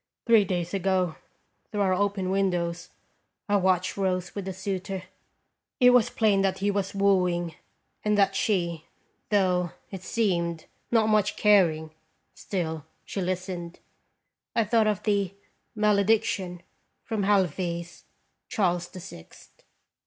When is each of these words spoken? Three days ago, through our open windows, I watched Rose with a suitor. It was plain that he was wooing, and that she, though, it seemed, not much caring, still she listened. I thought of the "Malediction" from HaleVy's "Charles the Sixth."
Three 0.25 0.45
days 0.45 0.73
ago, 0.73 1.15
through 1.71 1.81
our 1.81 1.93
open 1.93 2.31
windows, 2.31 2.89
I 3.47 3.57
watched 3.57 3.97
Rose 3.97 4.33
with 4.33 4.47
a 4.47 4.51
suitor. 4.51 5.03
It 5.79 5.91
was 5.91 6.09
plain 6.09 6.41
that 6.41 6.57
he 6.57 6.71
was 6.71 6.95
wooing, 6.95 7.53
and 8.03 8.17
that 8.17 8.35
she, 8.35 8.85
though, 9.29 9.73
it 9.91 10.01
seemed, 10.01 10.65
not 10.89 11.07
much 11.09 11.37
caring, 11.37 11.91
still 12.33 12.83
she 13.05 13.21
listened. 13.21 13.77
I 14.55 14.63
thought 14.63 14.87
of 14.87 15.03
the 15.03 15.35
"Malediction" 15.75 16.63
from 17.03 17.21
HaleVy's 17.21 18.05
"Charles 18.49 18.87
the 18.87 18.99
Sixth." 18.99 19.61